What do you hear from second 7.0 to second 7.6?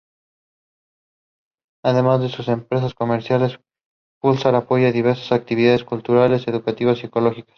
y ecológicas.